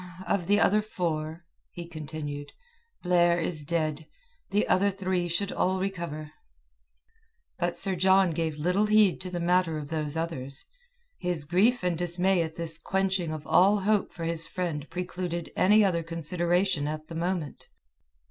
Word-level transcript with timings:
"Of 0.25 0.47
the 0.47 0.59
other 0.59 0.81
four," 0.81 1.45
he 1.69 1.87
continued, 1.87 2.53
"Blair 3.03 3.39
is 3.39 3.63
dead; 3.63 4.07
the 4.49 4.67
other 4.67 4.89
three 4.89 5.27
should 5.27 5.51
all 5.51 5.79
recover." 5.79 6.31
But 7.59 7.77
Sir 7.77 7.95
John 7.95 8.31
gave 8.31 8.57
little 8.57 8.87
heed 8.87 9.21
to 9.21 9.29
the 9.29 9.39
matter 9.39 9.77
of 9.77 9.89
those 9.89 10.17
others. 10.17 10.65
His 11.19 11.45
grief 11.45 11.83
and 11.83 11.99
dismay 11.99 12.41
at 12.41 12.55
this 12.55 12.79
quenching 12.79 13.31
of 13.31 13.45
all 13.45 13.81
hope 13.81 14.11
for 14.11 14.23
his 14.23 14.47
friend 14.47 14.89
precluded 14.89 15.51
any 15.55 15.85
other 15.85 16.01
consideration 16.01 16.87
at 16.87 17.07
the 17.07 17.13
moment. 17.13 17.67